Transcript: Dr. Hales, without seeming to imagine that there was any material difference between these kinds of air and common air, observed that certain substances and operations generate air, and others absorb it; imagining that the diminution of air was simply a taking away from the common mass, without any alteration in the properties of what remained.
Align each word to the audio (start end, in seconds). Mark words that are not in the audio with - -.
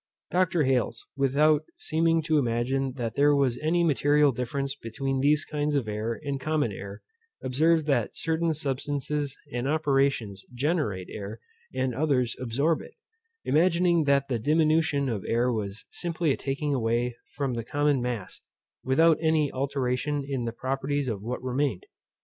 Dr. 0.31 0.63
Hales, 0.63 1.05
without 1.15 1.65
seeming 1.77 2.23
to 2.23 2.39
imagine 2.39 2.93
that 2.93 3.13
there 3.13 3.35
was 3.35 3.59
any 3.59 3.83
material 3.83 4.31
difference 4.31 4.73
between 4.75 5.19
these 5.19 5.45
kinds 5.45 5.75
of 5.75 5.87
air 5.87 6.19
and 6.23 6.41
common 6.41 6.71
air, 6.71 7.03
observed 7.43 7.85
that 7.85 8.17
certain 8.17 8.55
substances 8.55 9.37
and 9.53 9.67
operations 9.67 10.43
generate 10.55 11.07
air, 11.11 11.39
and 11.75 11.93
others 11.93 12.35
absorb 12.39 12.81
it; 12.81 12.95
imagining 13.45 14.05
that 14.05 14.27
the 14.27 14.39
diminution 14.39 15.07
of 15.07 15.23
air 15.27 15.51
was 15.53 15.85
simply 15.91 16.31
a 16.31 16.35
taking 16.37 16.73
away 16.73 17.15
from 17.35 17.53
the 17.53 17.63
common 17.63 18.01
mass, 18.01 18.41
without 18.83 19.19
any 19.21 19.51
alteration 19.51 20.23
in 20.27 20.45
the 20.45 20.51
properties 20.51 21.07
of 21.07 21.21
what 21.21 21.43
remained. 21.43 21.85